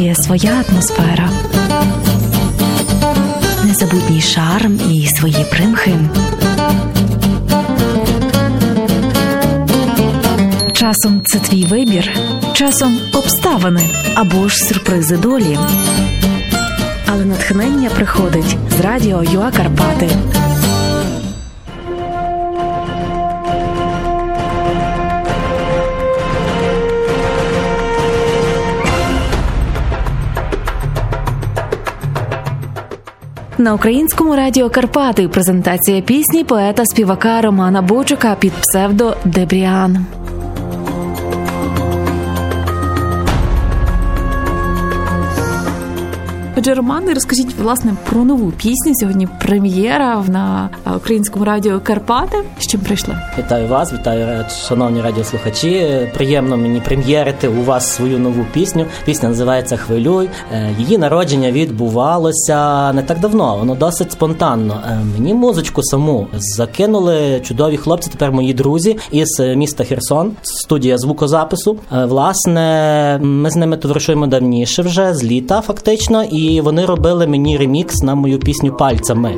є 0.00 0.14
своя 0.14 0.64
атмосфера, 0.68 1.30
незабутній 3.64 4.20
шарм 4.20 4.80
і 4.90 5.06
свої 5.06 5.46
примхи. 5.50 5.94
Часом 10.72 11.22
це 11.24 11.38
твій 11.38 11.64
вибір, 11.64 12.10
часом 12.52 12.98
обставини 13.14 13.88
або 14.14 14.48
ж 14.48 14.56
сюрпризи 14.56 15.16
долі. 15.16 15.58
Але 17.06 17.24
натхнення 17.24 17.90
приходить 17.90 18.56
з 18.78 18.80
радіо 18.80 19.22
Юа 19.32 19.50
Карпати. 19.50 20.08
На 33.60 33.74
українському 33.74 34.36
радіо 34.36 34.70
Карпати 34.70 35.28
презентація 35.28 36.00
пісні 36.00 36.44
поета 36.44 36.86
співака 36.86 37.40
Романа 37.40 37.82
Бочука 37.82 38.34
під 38.34 38.52
псевдо 38.52 39.16
Дебріан. 39.24 40.06
Отже, 46.56 46.74
Романе, 46.74 47.14
розкажіть 47.14 47.54
власне 47.58 47.94
про 48.10 48.24
нову 48.24 48.50
пісню. 48.50 48.94
Сьогодні 48.94 49.28
прем'єра 49.40 50.24
на 50.28 50.70
українському 50.96 51.44
радіо 51.44 51.80
Карпати. 51.80 52.36
З 52.58 52.66
чим 52.66 52.80
прийшли? 52.80 53.16
Вітаю 53.38 53.68
вас, 53.68 53.92
вітаю 53.92 54.44
шановні 54.68 55.00
радіослухачі. 55.00 56.08
Приємно 56.14 56.56
мені 56.56 56.80
прем'єрити 56.80 57.48
у 57.48 57.62
вас 57.62 57.86
свою 57.86 58.18
нову 58.18 58.46
пісню. 58.52 58.86
Пісня 59.04 59.28
називається 59.28 59.76
Хвилюй. 59.76 60.28
Е, 60.52 60.74
її 60.78 60.98
народження 60.98 61.52
відбувалося 61.52 62.92
не 62.92 63.02
так 63.02 63.20
давно, 63.20 63.56
воно 63.56 63.74
досить 63.74 64.12
спонтанно. 64.12 64.80
Е, 64.88 64.98
мені 65.18 65.34
музичку 65.34 65.82
саму 65.82 66.26
закинули 66.56 67.40
чудові 67.40 67.76
хлопці. 67.76 68.10
Тепер 68.10 68.32
мої 68.32 68.54
друзі 68.54 68.98
із 69.12 69.40
міста 69.56 69.84
Херсон, 69.84 70.32
студія 70.42 70.98
звукозапису. 70.98 71.76
Е, 71.92 72.04
власне, 72.04 73.18
ми 73.22 73.50
з 73.50 73.56
ними 73.56 73.76
товаришуємо 73.76 74.26
давніше 74.26 74.82
вже 74.82 75.14
з 75.14 75.24
літа, 75.24 75.60
фактично. 75.60 76.24
і 76.24 76.39
і 76.40 76.60
вони 76.60 76.86
робили 76.86 77.26
мені 77.26 77.56
ремікс 77.56 78.02
на 78.02 78.14
мою 78.14 78.38
пісню 78.38 78.72
пальцями. 78.72 79.36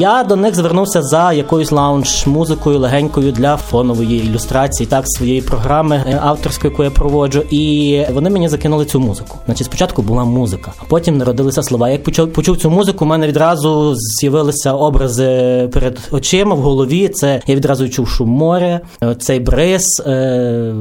Я 0.00 0.24
до 0.24 0.36
них 0.36 0.54
звернувся 0.54 1.02
за 1.02 1.32
якоюсь 1.32 1.72
лаунж-музикою 1.72 2.78
легенькою 2.78 3.32
для 3.32 3.56
фонової 3.56 4.26
ілюстрації, 4.26 4.86
так 4.86 5.04
своєї 5.06 5.42
програми 5.42 6.04
е, 6.06 6.18
авторської, 6.22 6.70
яку 6.70 6.84
я 6.84 6.90
проводжу, 6.90 7.42
і 7.50 8.04
вони 8.12 8.30
мені 8.30 8.48
закинули 8.48 8.84
цю 8.84 9.00
музику. 9.00 9.38
Значить, 9.46 9.66
спочатку 9.66 10.02
була 10.02 10.24
музика, 10.24 10.72
а 10.78 10.84
потім 10.88 11.18
народилися 11.18 11.62
слова. 11.62 11.90
Як 11.90 12.04
почув 12.04 12.32
почув 12.32 12.56
цю 12.56 12.70
музику, 12.70 13.04
у 13.04 13.08
мене 13.08 13.28
відразу 13.28 13.94
з'явилися 13.96 14.72
образи 14.72 15.68
перед 15.72 15.98
очима 16.10 16.54
в 16.54 16.60
голові. 16.60 17.08
Це 17.08 17.42
я 17.46 17.54
відразу 17.54 17.88
чув 17.88 18.08
шум 18.08 18.28
моря, 18.28 18.80
е, 19.02 19.14
цей 19.14 19.40
бриз, 19.40 20.02
е, 20.06 20.74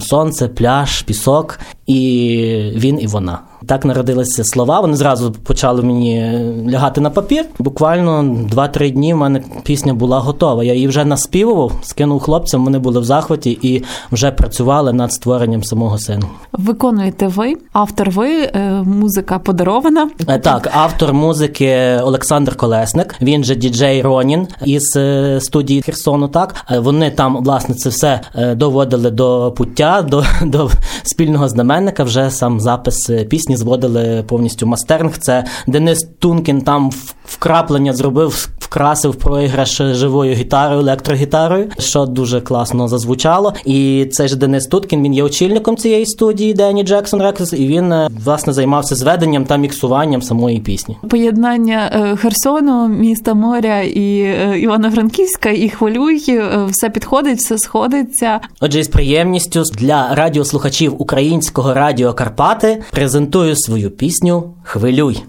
сонце, 0.00 0.48
пляж, 0.48 1.02
пісок, 1.02 1.58
і 1.92 2.72
він 2.76 3.00
і 3.00 3.06
вона. 3.06 3.38
Так 3.66 3.84
народилися 3.84 4.44
слова. 4.44 4.80
Вони 4.80 4.96
зразу 4.96 5.32
почали 5.32 5.82
мені 5.82 6.40
лягати 6.70 7.00
на 7.00 7.10
папір. 7.10 7.44
Буквально 7.58 8.22
2-3 8.54 8.90
дні 8.90 9.14
в 9.14 9.16
мене 9.16 9.42
пісня 9.62 9.94
була 9.94 10.18
готова. 10.18 10.64
Я 10.64 10.74
її 10.74 10.88
вже 10.88 11.04
наспівував, 11.04 11.72
скинув 11.82 12.20
хлопцям. 12.20 12.64
Вони 12.64 12.78
були 12.78 13.00
в 13.00 13.04
захваті 13.04 13.58
і 13.62 13.82
вже 14.12 14.30
працювали 14.30 14.92
над 14.92 15.12
створенням 15.12 15.64
самого 15.64 15.98
сину. 15.98 16.26
Виконуєте 16.52 17.26
ви, 17.28 17.54
автор 17.72 18.10
ви, 18.10 18.30
е, 18.30 18.82
музика 18.84 19.38
подарована. 19.38 20.10
Е, 20.28 20.38
так, 20.38 20.68
автор 20.72 21.12
музики 21.12 21.98
Олександр 22.02 22.56
Колесник. 22.56 23.14
Він 23.22 23.44
же 23.44 23.54
діджей 23.54 24.02
Ронін 24.02 24.46
із 24.64 24.96
е, 24.96 25.38
студії 25.40 25.82
Херсону. 25.82 26.28
Так 26.28 26.54
вони 26.78 27.10
там 27.10 27.36
власне 27.44 27.74
це 27.74 27.88
все 27.88 28.20
доводили 28.56 29.10
до 29.10 29.54
пуття, 29.56 30.02
до, 30.02 30.24
до 30.44 30.70
спільного 31.02 31.48
знаменника. 31.48 31.81
Вже 32.04 32.30
сам 32.30 32.60
запис 32.60 33.10
пісні 33.30 33.42
пісні 33.42 33.56
зводили 33.56 34.24
повністю 34.28 34.66
мастеринг. 34.66 35.18
Це 35.18 35.44
Денис 35.66 36.08
Тункін 36.18 36.60
там 36.60 36.90
вкраплення 37.24 37.92
зробив, 37.92 38.48
вкрасив 38.72 39.14
проіграш 39.14 39.76
живою 39.76 40.34
гітарою, 40.34 40.80
електрогітарою, 40.80 41.70
що 41.78 42.06
дуже 42.06 42.40
класно 42.40 42.88
зазвучало. 42.88 43.54
І 43.64 44.06
цей 44.12 44.28
ж 44.28 44.36
Денис 44.36 44.66
Туткін 44.66 45.02
він 45.02 45.14
є 45.14 45.22
очільником 45.22 45.76
цієї 45.76 46.06
студії 46.06 46.54
Дені 46.54 46.82
Джексон 46.82 47.22
Рекс, 47.22 47.52
і 47.52 47.66
він 47.66 47.92
е, 47.92 48.08
власне 48.24 48.52
займався 48.52 48.94
зведенням 48.94 49.44
та 49.44 49.56
міксуванням 49.56 50.22
самої 50.22 50.60
пісні. 50.60 50.96
Поєднання 51.10 51.90
е, 51.94 52.16
Херсону, 52.16 52.88
міста 52.88 53.34
моря 53.34 53.80
і 53.80 54.20
е, 54.20 54.58
Івано-Франківська, 54.58 55.50
і 55.50 55.68
хвилюй, 55.68 56.40
все 56.68 56.90
підходить, 56.90 57.38
все 57.38 57.58
сходиться. 57.58 58.40
Отже, 58.60 58.78
із 58.78 58.88
приємністю 58.88 59.62
для 59.62 60.14
радіослухачів 60.14 60.94
українського 60.98 61.74
радіо 61.74 62.14
Карпати 62.14 62.82
презентую 62.90 63.56
свою 63.56 63.90
пісню 63.90 64.54
Хвилюй. 64.62 65.22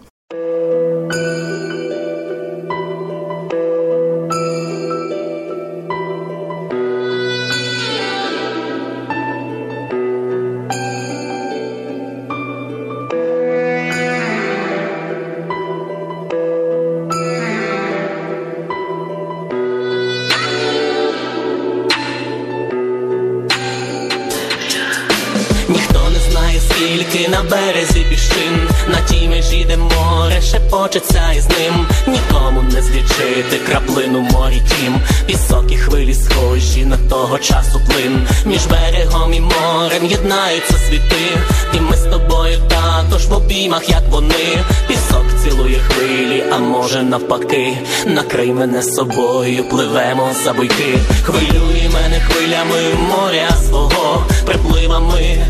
Скільки 26.84 27.28
на 27.28 27.44
березі 27.44 28.06
піщин, 28.10 28.70
на 28.88 29.02
тій 29.02 29.28
межі, 29.28 29.66
де 29.70 29.78
море 29.78 30.42
шепочеться 30.42 31.32
із 31.38 31.50
ним, 31.50 31.88
нікому 32.08 32.62
не 32.62 32.82
злічити 32.82 33.58
краплину 33.68 34.22
морі 34.22 34.62
тім, 34.70 34.96
пісок 35.26 35.72
і 35.72 35.78
хвилі 35.78 36.14
схожі 36.14 36.86
на 36.86 36.98
того 36.98 37.40
часу 37.40 37.82
плин. 37.88 38.28
Між 38.46 38.66
берегом 38.66 39.34
і 39.34 39.40
морем 39.40 40.06
єднаються 40.06 40.74
світи, 40.74 41.38
і 41.74 41.80
ми 41.80 41.98
з 41.98 42.02
тобою 42.02 42.58
також 42.70 43.26
в 43.26 43.34
обіймах, 43.34 43.90
як 43.90 44.04
вони. 44.10 44.64
Пісок 44.88 45.26
цілує 45.44 45.80
хвилі, 45.80 46.44
а 46.52 46.58
може 46.58 47.04
навпаки, 47.04 47.78
накрий 48.06 48.54
мене 48.54 48.84
собою, 48.84 49.64
пливемо 49.70 50.30
за 50.44 50.54
буйки, 50.54 50.98
хвилюй 51.24 51.90
мене 51.94 52.20
хвилями 52.20 52.94
моря 53.10 53.50
свого, 53.68 54.26
припливами 54.46 55.48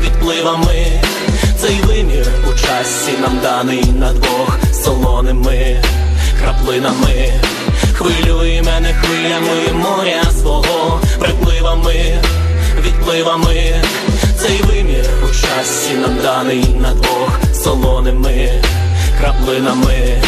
відпливами, 0.00 0.86
цей 1.58 1.80
вимір 1.80 2.26
у 2.50 2.52
часі 2.52 3.12
нам 3.20 3.38
даний 3.42 3.84
на 3.84 4.12
двох 4.12 4.58
солоними 4.72 5.82
краплинами, 6.40 7.32
хвилюй 7.92 8.62
мене 8.62 8.94
хвилями 8.94 9.72
моря 9.72 10.22
свого, 10.40 11.00
припливами, 11.18 12.22
відпливами, 12.80 13.74
цей 14.38 14.62
вимір 14.62 15.06
у 15.24 15.28
часі 15.28 15.94
нам 15.94 16.16
даний 16.22 16.64
на 16.80 16.94
двох 16.94 17.40
солоними 17.54 18.62
краплинами. 19.20 20.22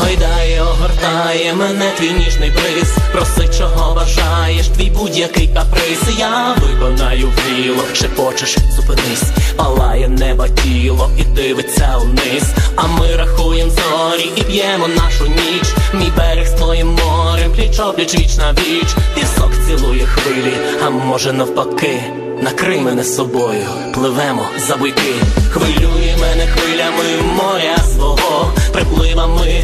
Гойдає, 0.00 0.62
огортає 0.62 1.54
мене 1.54 1.92
твій 1.98 2.10
ніжний 2.10 2.50
бриз. 2.50 2.96
Проси, 3.12 3.48
чого 3.58 3.94
бажаєш, 3.94 4.68
твій 4.68 4.90
будь-який 4.90 5.48
каприз. 5.48 6.18
Я 6.18 6.56
виконаю 6.62 7.28
віло, 7.28 7.82
шепочеш, 7.94 8.56
зупинись, 8.76 9.30
палає 9.56 10.08
неба 10.08 10.48
тіло 10.48 11.10
і 11.18 11.22
дивиться 11.24 11.96
вниз. 11.96 12.44
А 12.76 12.86
ми 12.86 13.16
рахуєм 13.16 13.70
зорі 13.70 14.30
і 14.36 14.42
п'ємо 14.42 14.88
нашу 14.88 15.26
ніч. 15.26 15.68
Мій 15.94 16.12
берег 16.16 16.46
з 16.46 16.50
твоїм 16.50 16.88
морем, 16.88 17.52
пліч 17.52 17.80
опліч 17.80 18.14
віч 18.14 18.36
на 18.36 18.52
віч. 18.52 18.88
Пісок 19.14 19.52
цілує 19.66 20.06
хвилі, 20.06 20.54
а 20.86 20.90
може 20.90 21.32
навпаки. 21.32 22.02
Накрий 22.42 22.80
мене 22.80 23.04
собою, 23.04 23.66
пливемо 23.94 24.46
за 24.68 24.76
буйки, 24.76 25.14
хвилює 25.50 26.16
мене 26.20 26.46
хвилями 26.46 27.04
моря 27.36 27.76
свого, 27.94 28.29
припливами, 28.72 29.62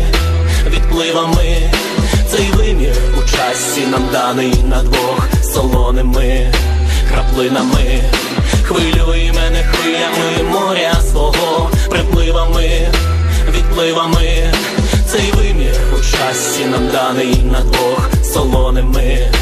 відпливами, 0.67 1.71
цей 2.31 2.51
вимір 2.51 2.97
у 3.19 3.23
часі 3.31 3.87
нам 3.91 4.09
даний 4.13 4.55
на 4.65 4.83
двох 4.83 5.29
солоними 5.43 6.53
краплинами, 7.13 8.03
хвилює 8.63 9.33
мене 9.35 9.65
хвилями 9.65 10.51
моря 10.53 10.95
свого, 11.11 11.71
припливами, 11.91 12.89
відпливами, 13.51 14.53
цей 15.07 15.33
вимір 15.33 15.75
у 15.95 15.97
часі 15.97 16.65
нам 16.65 16.89
даний 16.93 17.43
на 17.43 17.61
двох 17.61 18.11
солоними 18.25 19.33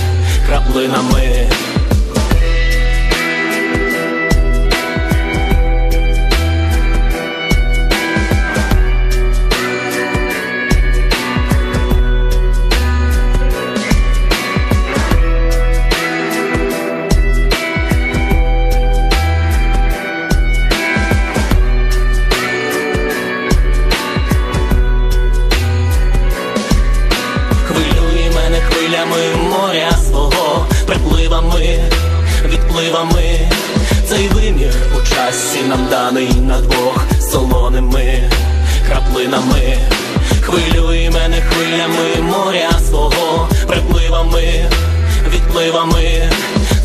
краплинами. 0.48 1.50
У 35.54 35.68
нам 35.68 35.86
даний 35.90 36.34
на 36.34 36.60
двох 36.60 36.98
солоними 37.20 38.30
краплинами, 38.88 39.78
хвилює 40.40 41.10
мене 41.10 41.40
хвилями 41.40 42.22
моря 42.22 42.70
свого, 42.88 43.48
припливами, 43.66 44.70
відпливами, 45.34 46.30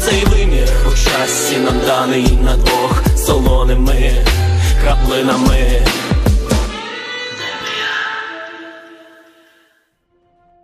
цей 0.05 0.25
вимір 0.25 0.69
у 0.87 0.91
часі 0.91 1.57
нам 1.57 1.79
даний 1.87 2.39
на 2.43 2.55
двох 2.55 3.03
солоними 3.17 4.11
краплинами. 4.83 5.81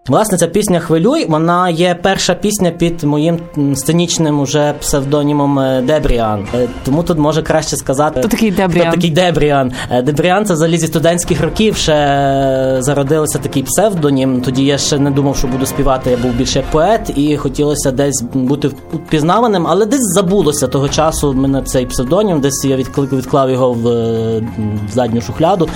Власне, 0.09 0.37
ця 0.37 0.47
пісня 0.47 0.79
Хвилюй, 0.79 1.25
вона 1.29 1.69
є 1.69 1.99
перша 2.01 2.33
пісня 2.33 2.71
під 2.71 3.03
моїм 3.03 3.39
сценічним 3.75 4.39
уже 4.39 4.73
псевдонімом 4.79 5.59
е, 5.59 5.81
Дебріан. 5.81 6.47
Е, 6.55 6.67
Тому 6.83 7.03
тут 7.03 7.17
може 7.17 7.41
краще 7.41 7.75
сказати. 7.75 8.19
Хто 8.19 8.29
такий 8.29 8.51
Дебріан? 8.51 8.87
Хто 8.87 8.95
такий 8.95 9.09
Дебріан? 9.09 9.71
Е, 9.91 10.01
Дебріан 10.01 10.45
це 10.45 10.53
взагалі 10.53 10.77
зі 10.77 10.87
студентських 10.87 11.41
років 11.41 11.75
ще 11.75 12.77
зародилося 12.79 13.39
такий 13.39 13.63
псевдонім. 13.63 14.41
Тоді 14.41 14.65
я 14.65 14.77
ще 14.77 14.99
не 14.99 15.11
думав, 15.11 15.37
що 15.37 15.47
буду 15.47 15.65
співати. 15.65 16.09
Я 16.11 16.17
був 16.17 16.31
більше 16.31 16.63
поет, 16.71 17.11
і 17.15 17.37
хотілося 17.37 17.91
десь 17.91 18.23
бути 18.33 18.67
впізнаваним, 18.93 19.67
але 19.67 19.85
десь 19.85 20.13
забулося 20.15 20.67
того 20.67 20.89
часу. 20.89 21.33
Мене 21.33 21.61
цей 21.61 21.85
псевдонім, 21.85 22.41
десь 22.41 22.65
я 22.65 22.75
відклик 22.75 23.13
відклав 23.13 23.51
його 23.51 23.73
в, 23.73 23.81
в 24.39 24.91
задню 24.93 25.21
шухляду. 25.21 25.69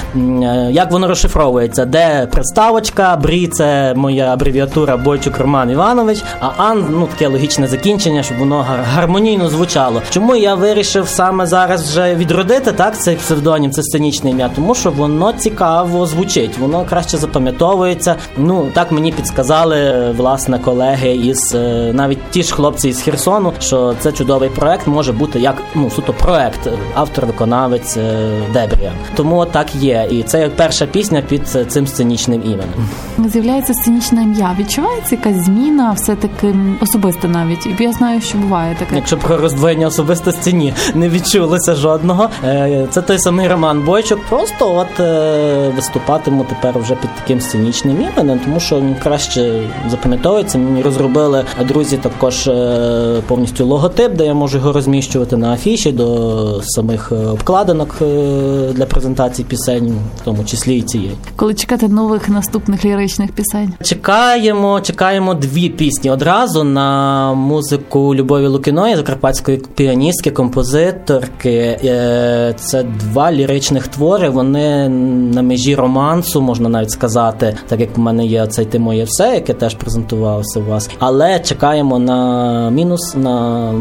Як 0.69 0.91
воно 0.91 1.07
розшифровується? 1.07 1.85
Де 1.85 2.27
приставочка, 2.31 3.15
брі 3.15 3.47
це 3.47 3.93
моя 4.19 4.33
абревіатура 4.33 4.97
Бойчук 4.97 5.37
Роман 5.37 5.71
Іванович, 5.71 6.23
а 6.39 6.49
Ан 6.57 6.85
ну 6.91 7.07
таке 7.07 7.27
логічне 7.27 7.67
закінчення, 7.67 8.23
щоб 8.23 8.37
воно 8.37 8.59
гар- 8.59 8.83
гармонійно 8.83 9.49
звучало. 9.49 10.01
Чому 10.09 10.35
я 10.35 10.55
вирішив 10.55 11.07
саме 11.07 11.45
зараз 11.45 11.89
вже 11.89 12.15
відродити 12.15 12.71
так 12.71 12.97
цей 13.01 13.15
псевдонім, 13.15 13.71
це 13.71 13.83
сценічне 13.83 14.29
ім'я? 14.29 14.49
Тому 14.55 14.75
що 14.75 14.91
воно 14.91 15.33
цікаво 15.33 16.05
звучить, 16.05 16.57
воно 16.57 16.85
краще 16.89 17.17
запам'ятовується. 17.17 18.15
Ну 18.37 18.67
так 18.73 18.91
мені 18.91 19.11
підсказали 19.11 19.77
е, 19.77 20.13
власне 20.17 20.59
колеги 20.59 21.15
із 21.15 21.55
е, 21.55 21.91
навіть 21.93 22.19
ті 22.31 22.43
ж 22.43 22.53
хлопці 22.53 22.89
із 22.89 23.01
Херсону, 23.01 23.53
що 23.59 23.93
це 23.99 24.11
чудовий 24.11 24.49
проект 24.49 24.87
може 24.87 25.13
бути 25.13 25.39
як 25.39 25.55
ну 25.75 25.89
суто 25.89 26.13
проект, 26.13 26.67
е, 26.67 26.71
автор-виконавець 26.95 27.97
Дебрія. 28.53 28.91
Тому 29.15 29.45
так 29.45 29.75
є. 29.75 30.07
І 30.11 30.23
це 30.23 30.49
перша 30.55 30.85
пісня 30.85 31.21
під 31.29 31.47
цим 31.67 31.87
сценічним 31.87 32.41
іменем. 32.45 33.29
З'являється 33.29 33.73
сценічне 33.73 34.08
ім'я. 34.17 34.55
Відчувається 34.59 35.15
якась 35.15 35.45
зміна, 35.45 35.91
все-таки 35.91 36.47
м, 36.47 36.77
особиста 36.81 37.27
навіть. 37.27 37.67
Я 37.79 37.91
знаю, 37.93 38.21
що 38.21 38.37
буває 38.37 38.75
таке. 38.79 38.95
Якщо 38.95 39.17
про 39.17 39.37
роздвоєння 39.37 39.87
особистості 39.87 40.53
ні, 40.53 40.73
не 40.95 41.09
відчулося 41.09 41.75
жодного. 41.75 42.29
Е, 42.43 42.87
Це 42.91 43.01
той 43.01 43.19
самий 43.19 43.47
Роман 43.47 43.81
Бойчук. 43.85 44.19
Просто 44.29 44.75
от 44.75 44.99
е, 44.99 45.71
виступатиму 45.75 46.45
тепер 46.49 46.79
вже 46.81 46.95
під 46.95 47.09
таким 47.21 47.41
сценічним 47.41 47.97
іменем, 48.01 48.39
тому 48.45 48.59
що 48.59 48.77
він 48.77 48.95
краще 49.03 49.63
запам'ятовується. 49.89 50.57
Мені 50.57 50.81
розробили 50.81 51.45
друзі 51.67 51.97
також 51.97 52.47
е, 52.47 53.21
повністю 53.27 53.65
логотип, 53.65 54.13
де 54.15 54.25
я 54.25 54.33
можу 54.33 54.57
його 54.57 54.71
розміщувати 54.73 55.37
на 55.37 55.53
афіші 55.53 55.91
до 55.91 56.61
самих 56.63 57.11
обкладинок 57.11 57.95
для 58.71 58.85
презентації 58.85 59.45
пісень, 59.49 59.95
в 60.21 60.25
тому 60.25 60.43
числі 60.43 60.77
і 60.77 60.81
цієї. 60.81 61.11
Коли 61.35 61.53
чекати 61.53 61.87
нових 61.87 62.29
наступних 62.29 62.85
ліричних 62.85 63.31
пісень. 63.31 63.73
Чекаємо, 63.99 64.81
чекаємо 64.81 65.33
дві 65.33 65.69
пісні 65.69 66.11
одразу 66.11 66.63
на 66.63 67.33
музику 67.33 68.15
Любові 68.15 68.47
Лукіної, 68.47 68.95
закарпатської 68.95 69.61
піаністки, 69.75 70.31
композиторки. 70.31 71.79
Е, 71.83 72.53
Це 72.57 72.83
два 72.83 73.31
ліричних 73.31 73.87
твори. 73.87 74.29
Вони 74.29 74.89
на 75.33 75.41
межі 75.41 75.75
романсу, 75.75 76.41
можна 76.41 76.69
навіть 76.69 76.91
сказати, 76.91 77.57
так 77.67 77.79
як 77.79 77.97
в 77.97 77.99
мене 77.99 78.25
є 78.25 78.47
цей 78.47 78.65
ти 78.65 78.79
моє 78.79 79.03
все, 79.03 79.33
яке 79.33 79.53
теж 79.53 79.75
презентувалося 79.75 80.59
у 80.59 80.63
вас. 80.63 80.89
Але 80.99 81.39
чекаємо 81.39 81.99
на 81.99 82.69
мінус, 82.69 83.15
на 83.15 83.71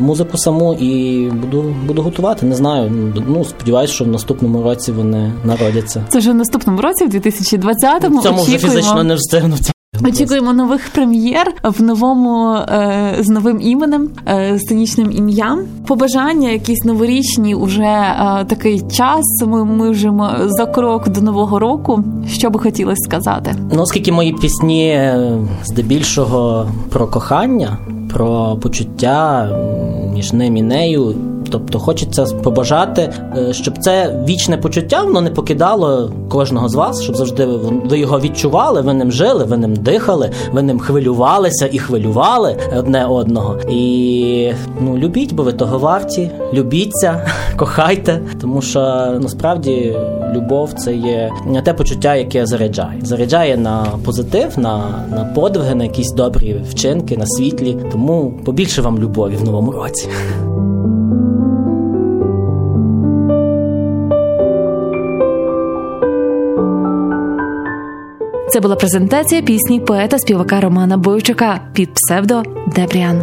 музику 0.00 0.38
саму 0.38 0.74
і 0.74 1.24
буду, 1.30 1.74
буду 1.86 2.02
готувати. 2.02 2.46
Не 2.46 2.54
знаю. 2.54 3.12
Ну 3.28 3.44
сподіваюся, 3.44 3.94
що 3.94 4.04
в 4.04 4.08
наступному 4.08 4.62
році 4.62 4.92
вони 4.92 5.32
народяться. 5.44 6.04
Це 6.08 6.18
вже 6.18 6.30
в 6.30 6.34
наступному 6.34 6.80
році, 6.80 7.04
в 7.04 7.08
2020-му. 7.08 8.18
В 8.18 8.22
цьому 8.22 8.42
вже 8.42 8.58
фізично 8.58 9.04
не 9.04 9.14
встигнути. 9.14 9.57
Очікуємо 10.04 10.52
нових 10.52 10.88
прем'єр 10.88 11.54
в 11.62 11.82
новому 11.82 12.54
е, 12.54 13.16
з 13.20 13.28
новим 13.28 13.60
іменем, 13.60 14.08
е, 14.28 14.58
сценічним 14.58 15.10
ім'ям. 15.10 15.60
Побажання, 15.86 16.50
якісь 16.50 16.84
новорічні, 16.84 17.54
уже 17.54 17.82
е, 17.82 18.44
такий 18.48 18.80
час. 18.80 19.42
Ми, 19.46 19.64
ми 19.64 19.90
вже 19.90 20.12
за 20.46 20.66
крок 20.66 21.08
до 21.08 21.20
нового 21.20 21.58
року. 21.58 22.04
Що 22.28 22.50
би 22.50 22.60
хотілося 22.60 23.00
сказати? 23.04 23.54
Ну, 23.72 23.82
оскільки 23.82 24.12
мої 24.12 24.32
пісні 24.32 25.12
здебільшого 25.64 26.66
про 26.90 27.06
кохання, 27.06 27.78
про 28.12 28.56
почуття 28.56 29.50
між 30.14 30.32
ним 30.32 30.56
і 30.56 30.62
нею. 30.62 31.14
Тобто 31.50 31.78
хочеться 31.78 32.24
побажати, 32.24 33.12
е, 33.36 33.52
щоб 33.52 33.78
це 33.78 34.24
вічне 34.28 34.56
почуття 34.56 35.02
воно 35.02 35.20
не 35.20 35.30
покидало 35.30 36.12
кожного 36.28 36.68
з 36.68 36.74
вас, 36.74 37.02
щоб 37.02 37.16
завжди 37.16 37.46
ви 37.84 37.98
його 37.98 38.20
відчували, 38.20 38.80
ви 38.80 38.94
ним 38.94 39.12
жили, 39.12 39.44
ви 39.44 39.56
ним 39.56 39.76
дихали, 39.76 40.30
ви 40.52 40.62
ним 40.62 40.78
хвилювалися 40.78 41.68
і 41.72 41.78
хвилювали 41.78 42.56
одне 42.78 43.06
одного. 43.06 43.58
І 43.68 44.52
ну 44.80 44.98
любіть, 44.98 45.32
бо 45.32 45.42
ви 45.42 45.52
того 45.52 45.78
варті, 45.78 46.30
любіться, 46.54 47.26
кохайте, 47.56 48.20
тому 48.40 48.62
що 48.62 48.80
насправді 49.20 49.96
любов 50.34 50.72
це 50.72 50.94
є 50.94 51.32
те 51.64 51.74
почуття, 51.74 52.14
яке 52.14 52.46
заряджає. 52.46 53.00
Заряджає 53.02 53.56
на 53.56 53.86
позитив, 54.04 54.58
на, 54.58 55.04
на 55.10 55.24
подвиги, 55.24 55.74
на 55.74 55.84
якісь 55.84 56.12
добрі 56.12 56.62
вчинки, 56.70 57.16
на 57.16 57.26
світлі. 57.26 57.76
Тому 57.92 58.34
побільше 58.44 58.82
вам 58.82 58.98
любові 58.98 59.36
в 59.36 59.44
новому 59.44 59.72
році. 59.72 60.08
Це 68.50 68.60
була 68.60 68.76
презентація 68.76 69.42
пісні 69.42 69.80
поета 69.80 70.18
співака 70.18 70.60
Романа 70.60 70.96
Бойчука 70.96 71.60
під 71.72 71.94
псевдо 71.94 72.42
Дебріан. 72.76 73.22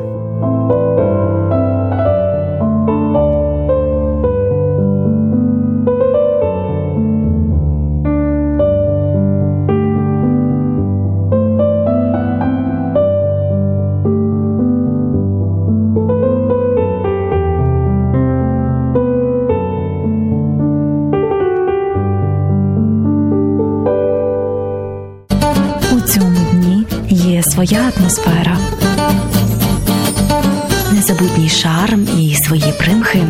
Своя 27.65 27.91
атмосфера, 27.97 28.57
незабутній 30.91 31.49
шарм 31.49 32.07
і 32.19 32.35
свої 32.35 32.73
примхи. 32.79 33.23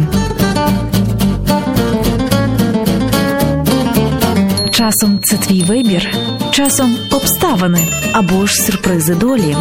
Часом 4.71 5.19
це 5.23 5.37
твій 5.37 5.63
вибір, 5.63 6.09
часом 6.51 6.97
обставини 7.11 7.87
або 8.13 8.45
ж 8.45 8.61
сюрпризи 8.61 9.15
долі. 9.15 9.55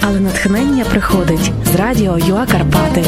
Але 0.00 0.20
натхнення 0.20 0.84
приходить 0.84 1.52
з 1.72 1.76
радіо 1.76 2.18
Юа 2.18 2.46
Карпати. 2.46 3.04